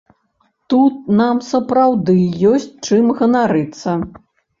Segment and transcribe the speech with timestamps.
[0.73, 2.15] Тут нам сапраўды
[2.53, 3.95] ёсць чым ганарыцца.